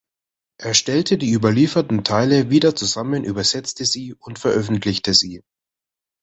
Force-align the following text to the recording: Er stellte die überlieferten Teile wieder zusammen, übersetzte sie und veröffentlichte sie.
Er 0.57 0.73
stellte 0.73 1.19
die 1.19 1.29
überlieferten 1.29 2.03
Teile 2.03 2.49
wieder 2.49 2.75
zusammen, 2.75 3.23
übersetzte 3.23 3.85
sie 3.85 4.15
und 4.15 4.39
veröffentlichte 4.39 5.13
sie. 5.13 5.43